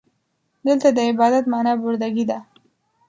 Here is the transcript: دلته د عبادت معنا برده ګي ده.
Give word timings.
دلته 0.65 0.87
د 0.93 0.99
عبادت 1.09 1.45
معنا 1.51 1.73
برده 1.83 2.07
ګي 2.15 2.25
ده. 2.29 2.37